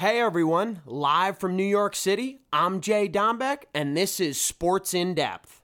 [0.00, 5.12] Hey everyone, live from New York City, I'm Jay Dombeck, and this is Sports in
[5.14, 5.60] Depth.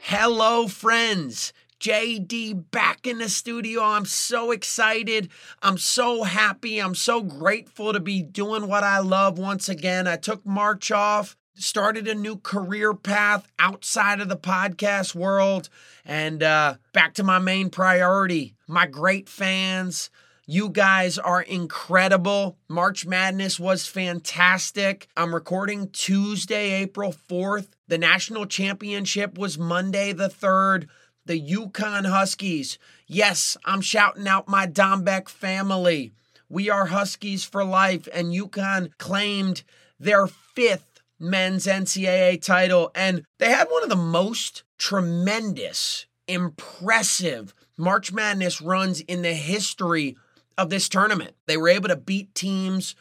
[0.00, 1.52] Hello, friends.
[1.78, 3.80] JD back in the studio.
[3.80, 5.28] I'm so excited.
[5.62, 6.80] I'm so happy.
[6.80, 10.08] I'm so grateful to be doing what I love once again.
[10.08, 15.68] I took March off, started a new career path outside of the podcast world,
[16.04, 20.10] and uh, back to my main priority my great fans.
[20.46, 22.58] You guys are incredible.
[22.68, 25.08] March Madness was fantastic.
[25.16, 27.68] I'm recording Tuesday, April 4th.
[27.88, 30.88] The national championship was Monday the 3rd.
[31.24, 32.78] The UConn Huskies.
[33.06, 36.12] Yes, I'm shouting out my Dombeck family.
[36.50, 39.62] We are Huskies for life, and UConn claimed
[39.98, 42.90] their fifth men's NCAA title.
[42.94, 50.16] And they had one of the most tremendous, impressive March Madness runs in the history
[50.56, 51.34] of this tournament.
[51.46, 52.94] They were able to beat teams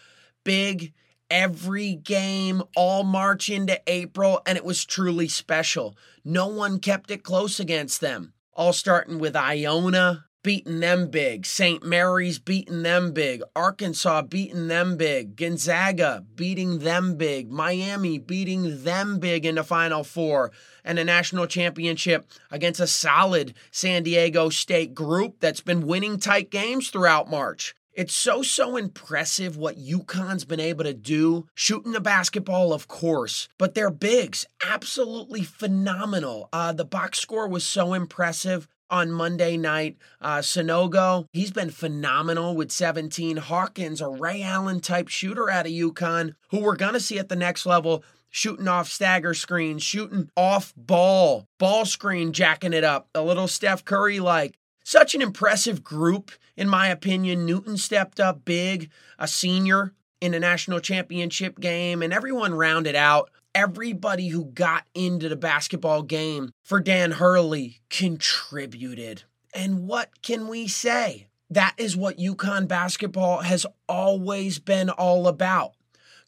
[0.44, 0.94] big
[1.30, 5.96] every game all March into April, and it was truly special.
[6.24, 8.34] No one kept it close against them.
[8.54, 11.84] All starting with Iona beating them big, St.
[11.84, 19.20] Mary's beating them big, Arkansas beating them big, Gonzaga beating them big, Miami beating them
[19.20, 20.52] big in the Final Four,
[20.84, 26.52] and a national championship against a solid San Diego State group that's been winning tight
[26.52, 27.74] games throughout March.
[27.96, 31.46] It's so, so impressive what UConn's been able to do.
[31.54, 36.50] Shooting the basketball, of course, but their bigs, absolutely phenomenal.
[36.52, 39.98] Uh, the box score was so impressive on Monday night.
[40.22, 43.38] Uh, Sanogo, he's been phenomenal with 17.
[43.38, 47.28] Hawkins, a Ray Allen type shooter out of UConn, who we're going to see at
[47.28, 53.10] the next level shooting off stagger screens, shooting off ball, ball screen, jacking it up,
[53.16, 54.58] a little Steph Curry like.
[54.86, 57.46] Such an impressive group, in my opinion.
[57.46, 63.32] Newton stepped up big, a senior in a national championship game, and everyone rounded out.
[63.56, 69.24] Everybody who got into the basketball game for Dan Hurley contributed.
[69.54, 71.28] And what can we say?
[71.50, 75.74] That is what UConn basketball has always been all about.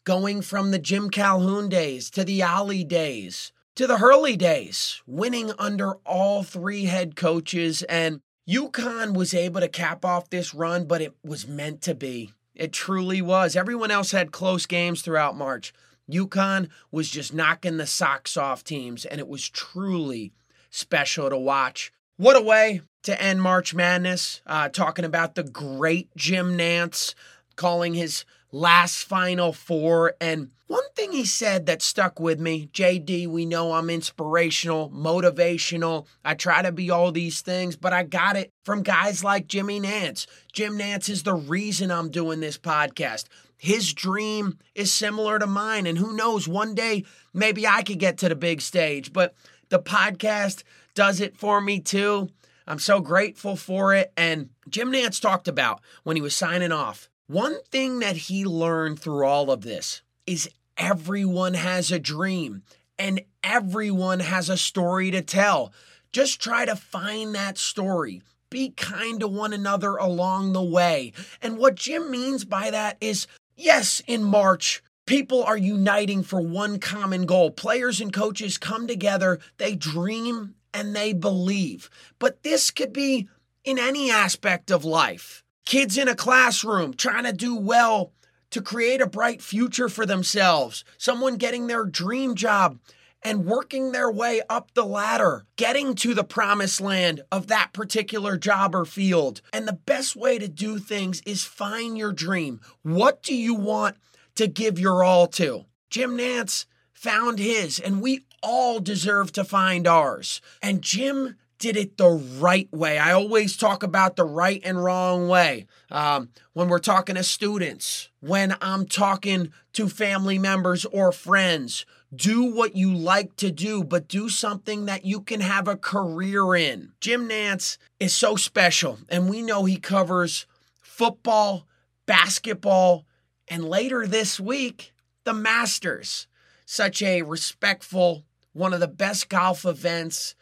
[0.04, 5.52] Going from the Jim Calhoun days to the Ollie days to the Hurley days, winning
[5.58, 11.02] under all three head coaches and UConn was able to cap off this run, but
[11.02, 12.32] it was meant to be.
[12.54, 13.54] It truly was.
[13.54, 15.74] Everyone else had close games throughout March.
[16.10, 20.32] UConn was just knocking the socks off teams, and it was truly
[20.70, 21.92] special to watch.
[22.16, 27.14] What a way to end March Madness, uh, talking about the great Jim Nantz
[27.56, 30.14] calling his last Final Four.
[30.20, 36.06] And one thing he said that stuck with me JD, we know I'm inspirational, motivational.
[36.24, 39.80] I try to be all these things, but I got it from guys like Jimmy
[39.80, 40.26] Nantz.
[40.52, 43.24] Jim Nantz is the reason I'm doing this podcast.
[43.58, 45.86] His dream is similar to mine.
[45.86, 49.34] And who knows, one day maybe I could get to the big stage, but
[49.68, 50.62] the podcast
[50.94, 52.28] does it for me too.
[52.66, 54.12] I'm so grateful for it.
[54.16, 59.00] And Jim Nantz talked about when he was signing off one thing that he learned
[59.00, 62.62] through all of this is everyone has a dream
[62.98, 65.72] and everyone has a story to tell.
[66.12, 68.22] Just try to find that story.
[68.48, 71.12] Be kind to one another along the way.
[71.42, 76.78] And what Jim means by that is yes, in March, people are uniting for one
[76.78, 77.50] common goal.
[77.50, 81.90] Players and coaches come together, they dream and they believe.
[82.18, 83.28] But this could be
[83.64, 88.12] in any aspect of life kids in a classroom trying to do well
[88.50, 92.78] to create a bright future for themselves, someone getting their dream job
[93.26, 98.36] and working their way up the ladder, getting to the promised land of that particular
[98.36, 99.40] job or field.
[99.52, 102.60] And the best way to do things is find your dream.
[102.82, 103.96] What do you want
[104.36, 105.64] to give your all to?
[105.90, 110.40] Jim Nantz found his, and we all deserve to find ours.
[110.62, 112.96] And Jim did it the right way.
[112.96, 115.66] I always talk about the right and wrong way.
[115.90, 122.44] Um, when we're talking to students, when I'm talking to family members or friends, do
[122.44, 126.92] what you like to do, but do something that you can have a career in.
[127.00, 130.46] Jim Nantz is so special, and we know he covers
[130.80, 131.66] football,
[132.06, 133.04] basketball,
[133.48, 134.92] and later this week,
[135.24, 136.26] the Masters.
[136.64, 140.34] Such a respectful, one of the best golf events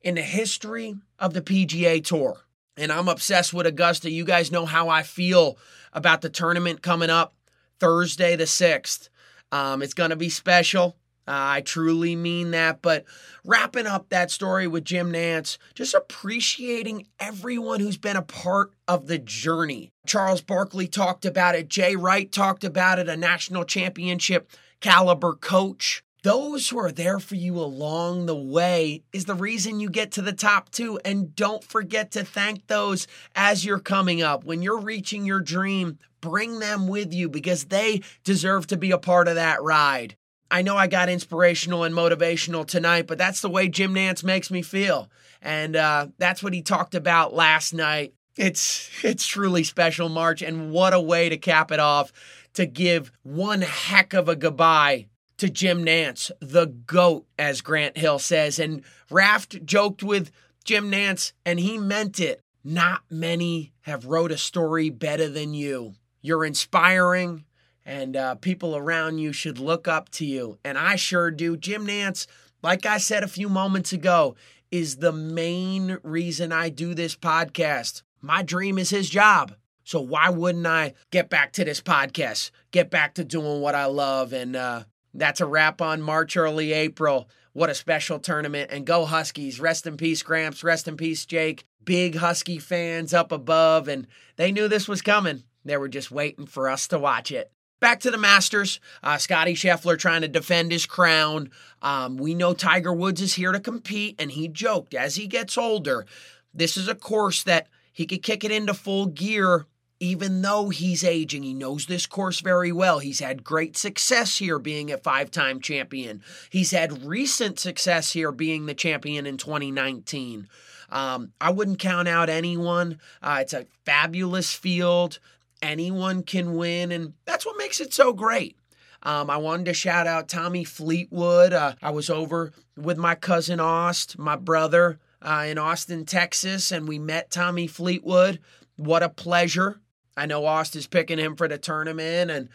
[0.00, 2.38] in the history of the PGA Tour.
[2.76, 4.10] And I'm obsessed with Augusta.
[4.10, 5.58] You guys know how I feel
[5.92, 7.34] about the tournament coming up
[7.78, 9.08] Thursday the 6th.
[9.50, 10.96] Um, it's going to be special.
[11.26, 12.82] Uh, I truly mean that.
[12.82, 13.04] But
[13.44, 19.06] wrapping up that story with Jim Nantz, just appreciating everyone who's been a part of
[19.06, 19.90] the journey.
[20.06, 26.02] Charles Barkley talked about it, Jay Wright talked about it, a national championship caliber coach.
[26.22, 30.22] Those who are there for you along the way is the reason you get to
[30.22, 31.00] the top too.
[31.04, 34.44] And don't forget to thank those as you're coming up.
[34.44, 38.98] When you're reaching your dream, bring them with you because they deserve to be a
[38.98, 40.16] part of that ride.
[40.52, 44.50] I know I got inspirational and motivational tonight, but that's the way Jim Nantz makes
[44.50, 45.10] me feel.
[45.40, 48.12] And uh, that's what he talked about last night.
[48.36, 52.12] It's it's truly special, March, and what a way to cap it off
[52.54, 55.06] to give one heck of a goodbye
[55.38, 58.58] to Jim Nantz, the GOAT, as Grant Hill says.
[58.58, 60.30] And Raft joked with
[60.64, 62.40] Jim Nantz, and he meant it.
[62.62, 65.94] Not many have wrote a story better than you.
[66.20, 67.44] You're inspiring,
[67.84, 70.58] and uh, people around you should look up to you.
[70.64, 71.56] And I sure do.
[71.56, 72.26] Jim Nantz,
[72.62, 74.36] like I said a few moments ago,
[74.70, 78.02] is the main reason I do this podcast.
[78.20, 79.54] My dream is his job.
[79.84, 83.86] So why wouldn't I get back to this podcast, get back to doing what I
[83.86, 87.28] love, and uh, that's a wrap on March, early April.
[87.52, 88.70] What a special tournament.
[88.72, 89.60] And go Huskies.
[89.60, 90.64] Rest in peace, Gramps.
[90.64, 91.64] Rest in peace, Jake.
[91.84, 94.06] Big Husky fans up above, and
[94.36, 95.42] they knew this was coming.
[95.64, 97.50] They were just waiting for us to watch it.
[97.82, 98.78] Back to the Masters.
[99.02, 101.50] Uh, Scotty Scheffler trying to defend his crown.
[101.82, 105.58] Um, we know Tiger Woods is here to compete, and he joked as he gets
[105.58, 106.06] older,
[106.54, 109.66] this is a course that he could kick it into full gear
[109.98, 112.98] even though he's aging, he knows this course very well.
[112.98, 116.22] He's had great success here being a five time champion.
[116.50, 120.48] He's had recent success here being the champion in 2019.
[120.90, 122.98] Um, I wouldn't count out anyone.
[123.22, 125.20] Uh, it's a fabulous field.
[125.62, 128.56] Anyone can win, and that's what makes it so great.
[129.04, 131.52] Um, I wanted to shout out Tommy Fleetwood.
[131.52, 136.86] Uh, I was over with my cousin Aust, my brother, uh, in Austin, Texas, and
[136.88, 138.40] we met Tommy Fleetwood.
[138.76, 139.80] What a pleasure.
[140.16, 142.48] I know Austin's picking him for the tournament, and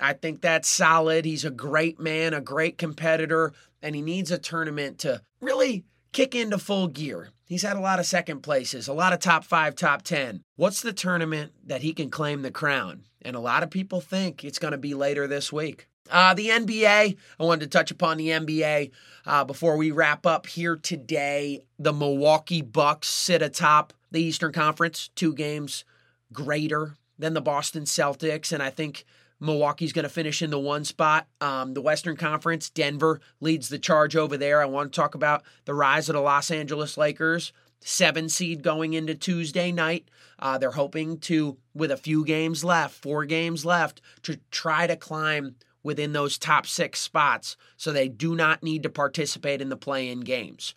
[0.00, 1.24] I think that's solid.
[1.24, 3.52] He's a great man, a great competitor,
[3.82, 7.28] and he needs a tournament to really kick into full gear.
[7.46, 10.42] He's had a lot of second places, a lot of top five, top 10.
[10.56, 13.04] What's the tournament that he can claim the crown?
[13.20, 15.88] And a lot of people think it's going to be later this week.
[16.10, 18.90] Uh, the NBA, I wanted to touch upon the NBA
[19.26, 21.64] uh, before we wrap up here today.
[21.78, 25.84] The Milwaukee Bucks sit atop the Eastern Conference, two games
[26.32, 29.04] greater than the Boston Celtics, and I think
[29.44, 31.26] Milwaukee's going to finish in the one spot.
[31.40, 34.62] Um, the Western Conference, Denver leads the charge over there.
[34.62, 38.94] I want to talk about the rise of the Los Angeles Lakers, seven seed going
[38.94, 40.08] into Tuesday night.
[40.38, 44.96] Uh, they're hoping to, with a few games left, four games left, to try to
[44.96, 49.76] climb within those top six spots so they do not need to participate in the
[49.76, 50.74] play in games.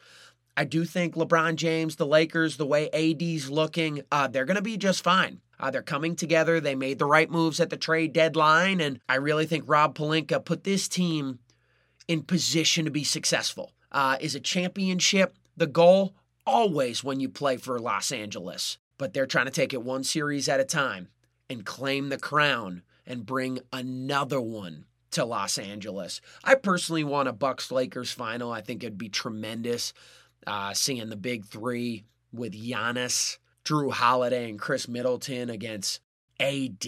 [0.57, 4.63] I do think LeBron James, the Lakers, the way AD's looking, uh, they're going to
[4.63, 5.39] be just fine.
[5.59, 6.59] Uh, they're coming together.
[6.59, 8.81] They made the right moves at the trade deadline.
[8.81, 11.37] And I really think Rob Pelinka put this team
[12.07, 13.71] in position to be successful.
[13.91, 16.15] Uh, is a championship the goal?
[16.45, 18.79] Always when you play for Los Angeles.
[18.97, 21.09] But they're trying to take it one series at a time
[21.51, 26.19] and claim the crown and bring another one to Los Angeles.
[26.43, 28.51] I personally want a Bucks Lakers final.
[28.51, 29.93] I think it'd be tremendous
[30.45, 35.99] uh, seeing the big three with Giannis Jrue Holiday and Khris Middleton against
[36.39, 36.85] AD,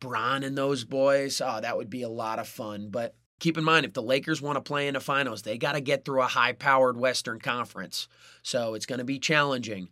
[0.00, 1.40] Bron and those boys.
[1.40, 2.88] Oh, that would be a lot of fun.
[2.90, 5.72] But keep in mind, if the Lakers want to play in the finals, they got
[5.72, 8.08] to get through a high powered Western Conference.
[8.42, 9.90] So it's going to be challenging,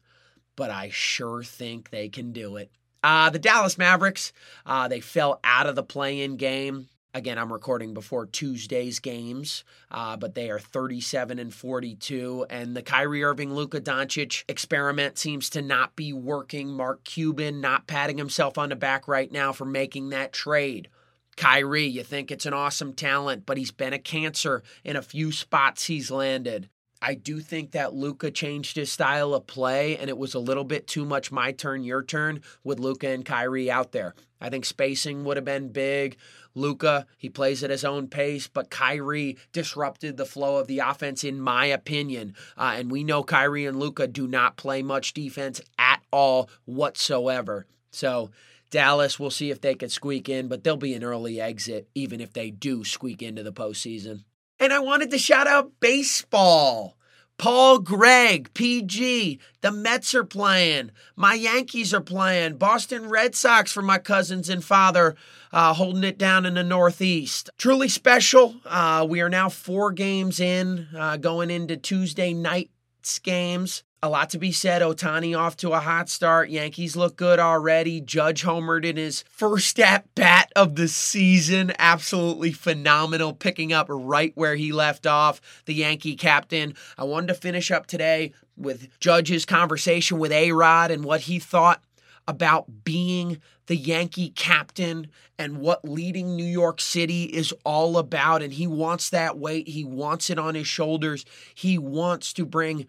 [0.57, 2.73] but I sure think they can do it.
[3.05, 4.33] Uh, the Dallas Mavericks,
[4.67, 9.65] uh, they fell out of the play in game Again, I'm recording before Tuesday's games,
[9.91, 12.47] uh, but they are 37 and 42.
[12.49, 16.69] And the Kyrie Irving Luka Doncic experiment seems to not be working.
[16.69, 20.89] Mark Cuban not patting himself on the back right now for making that trade.
[21.37, 25.33] Kyrie, you think it's an awesome talent, but he's been a cancer in a few
[25.33, 26.69] spots he's landed.
[27.03, 30.65] I do think that Luka changed his style of play, and it was a little
[30.65, 34.15] bit too much my turn, your turn with Luka and Kyrie out there.
[34.41, 36.17] I think spacing would have been big.
[36.55, 41.25] Luka, he plays at his own pace, but Kyrie disrupted the flow of the offense,
[41.25, 42.35] in my opinion.
[42.57, 47.67] Uh, and we know Kyrie and Luka do not play much defense at all whatsoever.
[47.93, 48.31] So
[48.71, 52.21] Dallas, we'll see if they can squeak in, but they'll be an early exit, even
[52.21, 54.25] if they do squeak into the postseason.
[54.61, 56.99] And I wanted to shout out baseball.
[57.39, 60.91] Paul Gregg, PG, the Mets are playing.
[61.17, 62.59] My Yankees are playing.
[62.59, 65.17] Boston Red Sox for my cousins and father
[65.51, 67.49] uh, holding it down in the Northeast.
[67.57, 68.57] Truly special.
[68.67, 73.83] Uh, we are now four games in, uh, going into Tuesday night's games.
[74.03, 74.81] A lot to be said.
[74.81, 76.49] Ohtani off to a hot start.
[76.49, 78.01] Yankees look good already.
[78.01, 81.73] Judge homered in his first at bat of the season.
[81.79, 85.43] Absolutely phenomenal, picking up right where he left off.
[85.67, 86.75] The Yankee captain.
[86.97, 91.39] I wanted to finish up today with Judge's conversation with A Rod and what he
[91.39, 91.83] thought
[92.27, 98.43] about being the Yankee captain and what leading New York City is all about.
[98.43, 101.27] And he wants that weight, he wants it on his shoulders.
[101.55, 102.87] He wants to bring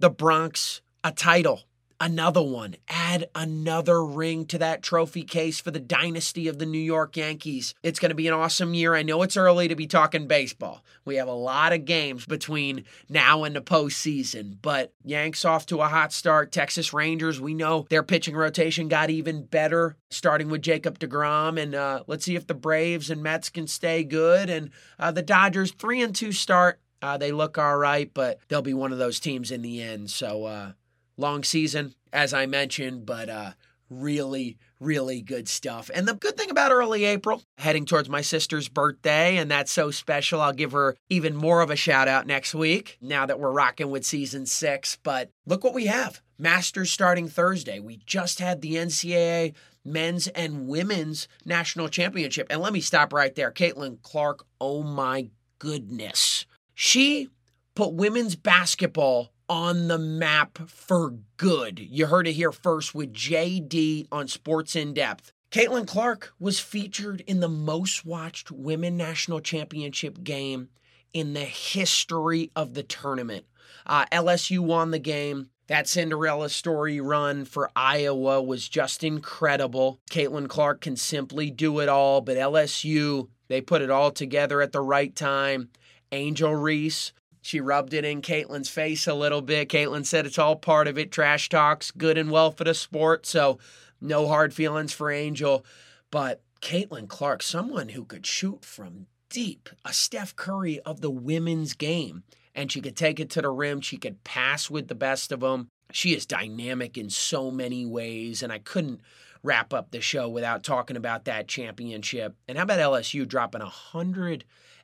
[0.00, 1.60] the Bronx a title,
[2.00, 6.78] another one, add another ring to that trophy case for the dynasty of the New
[6.78, 7.74] York Yankees.
[7.82, 8.94] It's going to be an awesome year.
[8.94, 10.82] I know it's early to be talking baseball.
[11.04, 15.82] We have a lot of games between now and the postseason, but Yanks off to
[15.82, 16.50] a hot start.
[16.50, 21.74] Texas Rangers, we know their pitching rotation got even better, starting with Jacob DeGrom, and
[21.74, 24.48] uh, let's see if the Braves and Mets can stay good.
[24.48, 26.80] And uh, the Dodgers, three and two start.
[27.02, 30.10] Uh, they look all right, but they'll be one of those teams in the end.
[30.10, 30.72] So, uh,
[31.16, 33.52] long season, as I mentioned, but uh,
[33.90, 35.90] really, really good stuff.
[35.92, 39.90] And the good thing about early April, heading towards my sister's birthday, and that's so
[39.90, 40.40] special.
[40.40, 43.90] I'll give her even more of a shout out next week now that we're rocking
[43.90, 44.98] with season six.
[45.02, 47.80] But look what we have Masters starting Thursday.
[47.80, 49.54] We just had the NCAA
[49.84, 52.46] men's and women's national championship.
[52.50, 53.50] And let me stop right there.
[53.50, 56.39] Caitlin Clark, oh my goodness.
[56.82, 57.28] She
[57.74, 61.78] put women's basketball on the map for good.
[61.78, 65.30] You heard it here first with JD on Sports in Depth.
[65.50, 70.70] Caitlin Clark was featured in the most watched women national championship game
[71.12, 73.44] in the history of the tournament.
[73.84, 75.50] Uh, LSU won the game.
[75.66, 80.00] That Cinderella story run for Iowa was just incredible.
[80.10, 84.72] Caitlin Clark can simply do it all, but LSU, they put it all together at
[84.72, 85.68] the right time.
[86.12, 87.12] Angel Reese.
[87.42, 89.68] She rubbed it in Caitlin's face a little bit.
[89.68, 91.10] Caitlin said it's all part of it.
[91.10, 93.24] Trash talks, good and well for the sport.
[93.26, 93.58] So
[94.00, 95.64] no hard feelings for Angel.
[96.10, 101.74] But Caitlin Clark, someone who could shoot from deep, a Steph Curry of the women's
[101.74, 102.24] game.
[102.54, 103.80] And she could take it to the rim.
[103.80, 105.68] She could pass with the best of them.
[105.92, 108.42] She is dynamic in so many ways.
[108.42, 109.00] And I couldn't
[109.42, 112.34] wrap up the show without talking about that championship.
[112.46, 114.42] And how about LSU dropping a 100-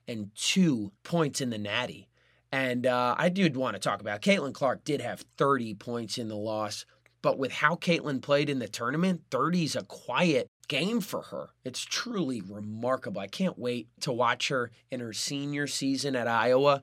[0.09, 2.09] and two points in the Natty.
[2.53, 6.29] And uh, I did want to talk about Caitlin Clark did have 30 points in
[6.29, 6.87] the loss,
[7.23, 11.49] but with how Caitlin played in the tournament, 30 is a quiet game for her.
[11.65, 13.21] It's truly remarkable.
[13.21, 16.83] I can't wait to watch her in her senior season at Iowa.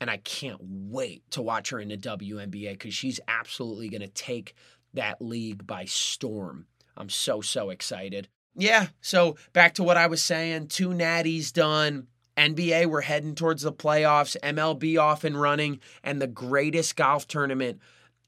[0.00, 4.08] And I can't wait to watch her in the WNBA because she's absolutely going to
[4.08, 4.54] take
[4.94, 6.66] that league by storm.
[6.96, 8.28] I'm so, so excited.
[8.54, 13.62] Yeah, so back to what I was saying two natties done NBA, we're heading towards
[13.62, 17.80] the playoffs, MLB off and running, and the greatest golf tournament,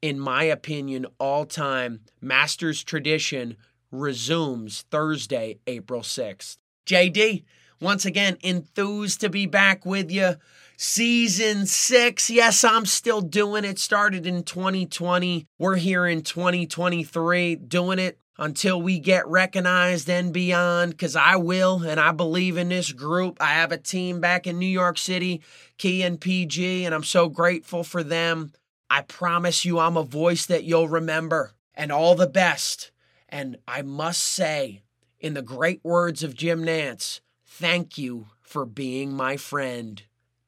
[0.03, 3.57] in my opinion, all time, Masters tradition,
[3.93, 6.59] resumes Thursday, April 6th.
[6.87, 7.45] JD,
[7.81, 10.35] once again, enthused to be back with you.
[10.77, 12.31] Season six.
[12.31, 13.79] Yes, I'm still doing it.
[13.79, 15.47] Started in 2020.
[15.59, 21.85] We're here in 2023 doing it until we get recognized and beyond, because I will,
[21.85, 23.37] and I believe in this group.
[23.39, 25.43] I have a team back in New York City,
[25.77, 28.53] Key and PG, and I'm so grateful for them.
[28.89, 32.91] I promise you, I'm a voice that you'll remember, and all the best.
[33.29, 34.83] And I must say,
[35.21, 40.03] in the great words of Jim Nantz, thank you for being my friend.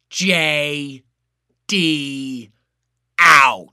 [0.08, 1.04] J.
[1.66, 2.50] D.
[3.18, 3.68] out.